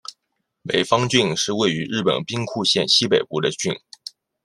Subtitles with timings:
[0.63, 3.71] 美方郡是位于日本兵库县西北部的郡。